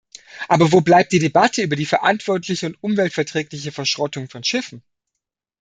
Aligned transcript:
Aber 0.47 0.71
wo 0.71 0.81
bleibt 0.81 1.11
die 1.11 1.19
Debatte 1.19 1.61
über 1.61 1.75
die 1.75 1.85
verantwortliche 1.85 2.65
und 2.65 2.75
umweltverträgliche 2.81 3.71
Verschrottung 3.71 4.27
von 4.29 4.43
Schiffen? 4.43 4.81